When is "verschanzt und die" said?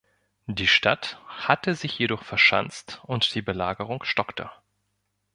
2.23-3.43